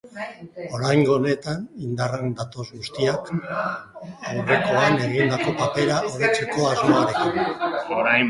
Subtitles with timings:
[0.75, 3.29] Oraingo honetan, indarrean datoz guztiak,
[4.31, 7.41] aurrekoan egindako papera hobetzeko asmoarekin.